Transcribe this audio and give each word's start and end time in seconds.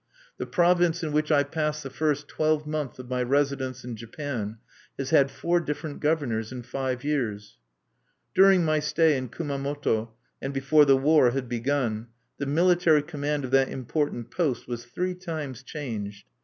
The 0.39 0.47
province 0.47 1.03
in 1.03 1.11
which 1.11 1.31
I 1.31 1.43
passed 1.43 1.83
the 1.83 1.91
first 1.91 2.27
twelvemonth 2.27 2.97
of 2.97 3.07
my 3.07 3.21
residence 3.21 3.83
in 3.85 3.95
Japan 3.95 4.57
has 4.97 5.11
had 5.11 5.29
four 5.29 5.59
different 5.59 5.99
governors 5.99 6.51
in 6.51 6.63
five 6.63 7.03
years. 7.03 7.59
During 8.33 8.65
my 8.65 8.79
stay 8.79 9.15
at 9.15 9.31
Kumamoto, 9.31 10.15
and 10.41 10.55
before 10.55 10.85
the 10.85 10.97
war 10.97 11.29
had 11.29 11.47
begun, 11.47 12.07
the 12.39 12.47
military 12.47 13.03
command 13.03 13.45
of 13.45 13.51
that 13.51 13.69
important 13.69 14.31
post 14.31 14.67
was 14.67 14.85
three 14.85 15.13
times 15.13 15.61
changed. 15.61 16.25